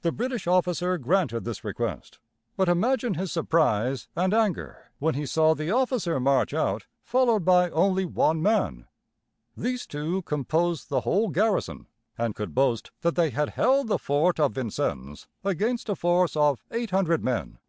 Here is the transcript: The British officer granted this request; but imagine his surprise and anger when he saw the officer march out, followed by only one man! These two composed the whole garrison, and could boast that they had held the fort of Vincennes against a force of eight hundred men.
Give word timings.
The 0.00 0.10
British 0.10 0.48
officer 0.48 0.98
granted 0.98 1.44
this 1.44 1.62
request; 1.62 2.18
but 2.56 2.68
imagine 2.68 3.14
his 3.14 3.30
surprise 3.30 4.08
and 4.16 4.34
anger 4.34 4.90
when 4.98 5.14
he 5.14 5.24
saw 5.24 5.54
the 5.54 5.70
officer 5.70 6.18
march 6.18 6.52
out, 6.52 6.88
followed 7.04 7.44
by 7.44 7.70
only 7.70 8.04
one 8.04 8.42
man! 8.42 8.88
These 9.56 9.86
two 9.86 10.22
composed 10.22 10.88
the 10.88 11.02
whole 11.02 11.28
garrison, 11.28 11.86
and 12.18 12.34
could 12.34 12.56
boast 12.56 12.90
that 13.02 13.14
they 13.14 13.30
had 13.30 13.50
held 13.50 13.86
the 13.86 14.00
fort 14.00 14.40
of 14.40 14.54
Vincennes 14.56 15.28
against 15.44 15.88
a 15.88 15.94
force 15.94 16.36
of 16.36 16.64
eight 16.72 16.90
hundred 16.90 17.22
men. 17.22 17.60